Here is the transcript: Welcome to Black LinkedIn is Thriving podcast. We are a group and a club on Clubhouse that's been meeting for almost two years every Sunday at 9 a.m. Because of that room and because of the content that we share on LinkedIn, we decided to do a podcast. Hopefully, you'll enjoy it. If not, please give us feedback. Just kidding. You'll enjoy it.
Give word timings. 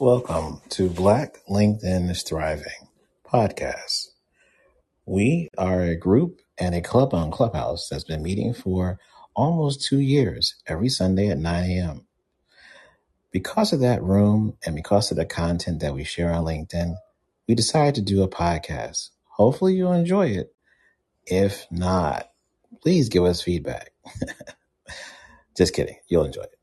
Welcome 0.00 0.60
to 0.70 0.90
Black 0.90 1.38
LinkedIn 1.48 2.10
is 2.10 2.24
Thriving 2.24 2.88
podcast. 3.24 4.08
We 5.06 5.50
are 5.56 5.82
a 5.82 5.96
group 5.96 6.40
and 6.58 6.74
a 6.74 6.80
club 6.80 7.14
on 7.14 7.30
Clubhouse 7.30 7.88
that's 7.88 8.04
been 8.04 8.22
meeting 8.22 8.54
for 8.54 8.98
almost 9.36 9.84
two 9.86 10.00
years 10.00 10.56
every 10.66 10.88
Sunday 10.88 11.28
at 11.28 11.38
9 11.38 11.70
a.m. 11.70 12.06
Because 13.30 13.72
of 13.72 13.80
that 13.80 14.02
room 14.02 14.58
and 14.66 14.74
because 14.74 15.12
of 15.12 15.16
the 15.16 15.26
content 15.26 15.80
that 15.80 15.94
we 15.94 16.04
share 16.04 16.32
on 16.32 16.44
LinkedIn, 16.44 16.96
we 17.48 17.54
decided 17.54 17.94
to 17.94 18.02
do 18.02 18.22
a 18.24 18.28
podcast. 18.28 19.10
Hopefully, 19.28 19.74
you'll 19.74 19.92
enjoy 19.92 20.26
it. 20.28 20.52
If 21.26 21.66
not, 21.70 22.30
please 22.82 23.08
give 23.08 23.24
us 23.24 23.42
feedback. 23.42 23.92
Just 25.56 25.74
kidding. 25.74 25.98
You'll 26.08 26.24
enjoy 26.24 26.42
it. 26.42 26.58